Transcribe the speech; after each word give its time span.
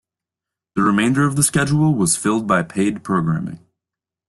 The 0.75 0.81
remainder 0.81 1.27
of 1.27 1.35
the 1.35 1.43
schedule 1.43 1.93
was 1.93 2.17
filled 2.17 2.47
by 2.47 2.63
paid 2.63 3.03
programming. 3.03 3.59